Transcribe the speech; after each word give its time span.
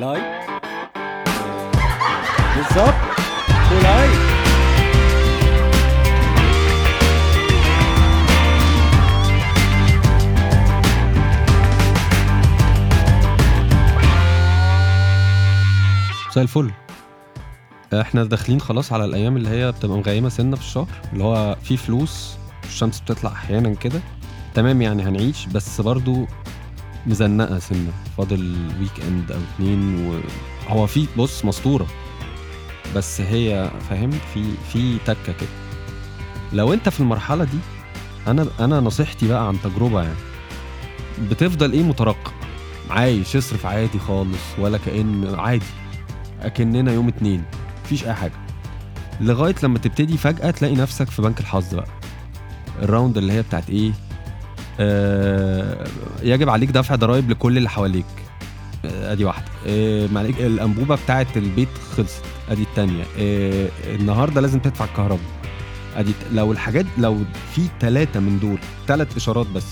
لايك 0.00 0.24
بالظبط 2.56 2.94
ولايك 3.72 4.18
مساء 16.30 16.42
الفل. 16.42 16.70
إحنا 17.92 18.24
داخلين 18.24 18.60
خلاص 18.60 18.92
على 18.92 19.04
الأيام 19.04 19.36
اللي 19.36 19.48
هي 19.48 19.72
بتبقى 19.72 19.98
مغيمة 19.98 20.28
سنة 20.28 20.56
في 20.56 20.62
الشهر 20.62 20.86
اللي 21.12 21.24
هو 21.24 21.56
في 21.62 21.76
فلوس 21.76 22.36
الشمس 22.64 23.00
بتطلع 23.00 23.32
أحيانا 23.32 23.74
كده. 23.74 24.00
تمام 24.54 24.82
يعني 24.82 25.02
هنعيش 25.02 25.46
بس 25.46 25.80
برضو 25.80 26.26
مزنقة 27.08 27.58
سنة. 27.58 27.92
فاضل 28.16 28.56
ويك 28.80 29.04
اند 29.08 29.32
أو 29.32 29.38
اتنين 29.54 30.06
و... 30.08 30.20
هو 30.68 30.86
في 30.86 31.06
بص 31.16 31.44
مسطوره 31.44 31.86
بس 32.96 33.20
هي 33.20 33.70
فاهم؟ 33.90 34.10
في 34.34 34.44
في 34.72 34.98
تكة 35.06 35.32
كده. 35.32 35.48
لو 36.52 36.72
انت 36.72 36.88
في 36.88 37.00
المرحلة 37.00 37.44
دي 37.44 37.58
أنا 38.26 38.46
أنا 38.60 38.80
نصيحتي 38.80 39.28
بقى 39.28 39.48
عن 39.48 39.56
تجربة 39.64 40.02
يعني. 40.02 40.14
بتفضل 41.30 41.72
إيه 41.72 41.82
مترقب؟ 41.82 42.32
عايش 42.90 43.36
اصرف 43.36 43.66
عادي 43.66 43.98
خالص 43.98 44.38
ولا 44.58 44.78
كأن 44.78 45.34
عادي. 45.38 45.64
أكننا 46.42 46.92
يوم 46.92 47.08
اتنين. 47.08 47.44
مفيش 47.84 48.04
أي 48.04 48.14
حاجة. 48.14 48.32
لغاية 49.20 49.54
لما 49.62 49.78
تبتدي 49.78 50.16
فجأة 50.16 50.50
تلاقي 50.50 50.74
نفسك 50.74 51.10
في 51.10 51.22
بنك 51.22 51.40
الحظ 51.40 51.74
بقى. 51.74 51.88
الراوند 52.82 53.18
اللي 53.18 53.32
هي 53.32 53.42
بتاعت 53.42 53.70
إيه؟ 53.70 53.92
آه 54.80 55.87
يجب 56.22 56.48
عليك 56.48 56.70
دفع 56.70 56.94
ضرائب 56.94 57.30
لكل 57.30 57.56
اللي 57.58 57.70
حواليك. 57.70 58.04
آه 58.84 59.12
ادي 59.12 59.24
واحدة. 59.24 59.46
آه 59.66 60.06
الانبوبة 60.40 60.94
بتاعت 60.96 61.36
البيت 61.36 61.68
خلصت. 61.96 62.22
ادي 62.50 62.62
التانية. 62.62 63.04
آه 63.18 63.68
النهارده 63.86 64.40
لازم 64.40 64.58
تدفع 64.58 64.84
الكهرباء. 64.84 65.18
ادي 65.96 66.12
لو 66.32 66.52
الحاجات 66.52 66.86
لو 66.98 67.18
في 67.54 67.62
ثلاثة 67.80 68.20
من 68.20 68.38
دول 68.38 68.58
ثلاث 68.86 69.16
اشارات 69.16 69.46
بس 69.46 69.64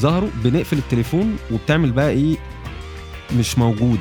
ظهروا 0.00 0.30
بنقفل 0.44 0.78
التليفون 0.78 1.36
وبتعمل 1.52 1.92
بقى 1.92 2.10
إيه؟ 2.10 2.36
مش 3.38 3.58
موجود. 3.58 3.98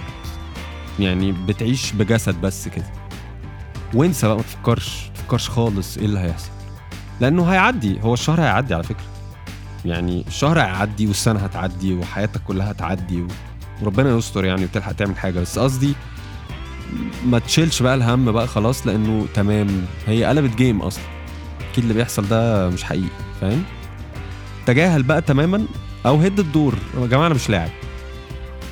يعني 0.99 1.31
بتعيش 1.31 1.91
بجسد 1.91 2.41
بس 2.41 2.67
كده. 2.67 2.85
وانسى 3.93 4.27
بقى 4.27 4.35
ما 4.35 4.41
تفكرش 4.43 5.07
ما 5.07 5.13
تفكرش 5.13 5.49
خالص 5.49 5.97
إيه 5.97 6.05
اللي 6.05 6.19
هيحصل. 6.19 6.49
لأنه 7.21 7.45
هيعدي 7.45 8.01
هو 8.01 8.13
الشهر 8.13 8.41
هيعدي 8.41 8.73
على 8.73 8.83
فكرة. 8.83 9.12
يعني 9.85 10.23
الشهر 10.27 10.59
هيعدي 10.59 11.07
والسنة 11.07 11.39
هتعدي 11.39 11.93
وحياتك 11.93 12.41
كلها 12.43 12.71
هتعدي. 12.71 13.27
وربنا 13.81 14.17
يستر 14.17 14.45
يعني 14.45 14.63
وتلحق 14.63 14.91
تعمل 14.91 15.17
حاجة. 15.17 15.39
بس 15.39 15.59
قصدي 15.59 15.93
ما 17.25 17.39
تشيلش 17.39 17.81
بقى 17.81 17.95
الهم 17.95 18.31
بقى 18.31 18.47
خلاص 18.47 18.87
لأنه 18.87 19.25
تمام. 19.33 19.85
هي 20.07 20.23
قلبت 20.25 20.55
جيم 20.55 20.81
أصلا. 20.81 21.03
أكيد 21.71 21.83
اللي 21.83 21.93
بيحصل 21.93 22.27
ده 22.27 22.69
مش 22.69 22.83
حقيقي. 22.83 23.07
فاهم؟ 23.41 23.63
تجاهل 24.65 25.03
بقى 25.03 25.21
تماما 25.21 25.65
أو 26.05 26.17
هد 26.17 26.39
الدور. 26.39 26.75
يا 27.01 27.07
جماعة 27.07 27.27
أنا 27.27 27.35
مش 27.35 27.49
لاعب. 27.49 27.69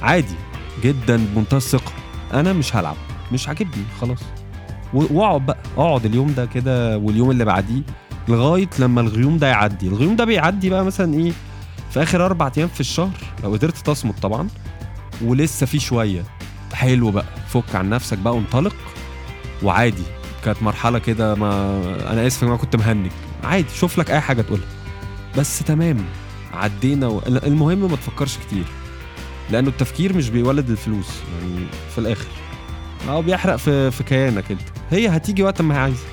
عادي. 0.02 0.36
جدا 0.84 1.26
بمنتهى 1.36 1.58
الثقة. 1.58 1.92
أنا 2.34 2.54
مش 2.54 2.76
هلعب. 2.76 2.96
مش 3.32 3.48
عاجبني. 3.48 3.84
خلاص. 4.02 4.20
واقعد 4.94 5.46
بقى. 5.46 5.58
اقعد 5.78 6.06
اليوم 6.06 6.34
ده 6.34 6.46
كده 6.46 6.98
واليوم 6.98 7.32
اللي 7.32 7.46
بعديه. 7.46 7.82
لغاية 8.28 8.70
لما 8.80 9.02
الغيوم 9.02 9.38
ده 9.38 9.48
يعدي. 9.48 9.88
الغيوم 9.88 10.16
ده 10.16 10.26
بيعدي 10.26 10.70
بقى 10.70 10.86
مثلا 10.86 11.14
إيه 11.14 11.32
في 11.92 12.04
آخر 12.04 12.26
أربع 12.26 12.52
أيام 12.58 12.68
في 12.68 12.80
الشهر 12.80 13.18
لو 13.44 13.52
قدرت 13.52 13.78
تصمد 13.78 14.14
طبعا 14.22 14.48
ولسه 15.22 15.66
في 15.66 15.80
شوية. 15.80 16.24
حلو 16.74 17.12
بقى. 17.12 17.26
فك 17.48 17.76
عن 17.76 17.90
نفسك 17.90 18.18
بقى 18.18 18.36
وانطلق. 18.36 18.76
وعادي. 19.64 20.04
كانت 20.46 20.64
مرحلة 20.64 21.00
كده 21.00 21.36
ما 21.36 21.82
أنا 22.12 22.28
آسف 22.28 22.44
ما 22.44 22.58
كنت 22.58 22.76
مهنج. 22.76 23.12
عادي. 23.44 23.70
شوف 23.76 23.98
لك 23.98 24.12
أي 24.12 24.20
حاجة 24.20 24.42
تقولها. 24.42 24.68
بس 25.38 25.60
تمام. 25.60 25.98
عدينا 26.54 27.08
و... 27.08 27.22
المهم 27.28 27.80
ما 27.92 27.96
تفكرش 27.96 28.38
كتير. 28.38 28.66
لأنه 29.50 29.70
التفكير 29.70 30.18
مش 30.18 30.30
بيولد 30.30 30.70
الفلوس. 30.70 31.10
يعني 31.34 31.66
في 31.92 31.98
الآخر. 31.98 32.28
هو 33.10 33.22
بيحرق 33.22 33.56
في 33.56 33.92
في 33.92 34.04
كيانك 34.04 34.52
أنت. 34.52 34.62
هي 34.92 35.08
هتيجي 35.08 35.44
وقت 35.44 35.62
ما 35.62 35.76
هي 35.76 35.80
عايزة. 35.80 36.06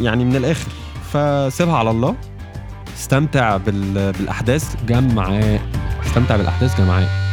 يعني 0.00 0.24
من 0.24 0.36
الآخر. 0.36 0.70
فسيبها 1.12 1.76
على 1.76 1.90
الله. 1.90 2.14
استمتع 2.96 3.56
بال... 3.56 4.12
بالأحداث. 4.12 4.76
جمعاء. 4.86 5.60
استمتع 6.06 6.36
بالأحداث 6.36 6.80
جمعاء. 6.80 7.25